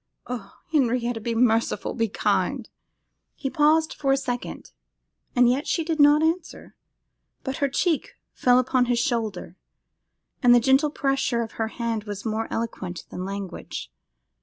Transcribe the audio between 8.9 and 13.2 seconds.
shoulder, and the gentle pressure of her hand was more eloquent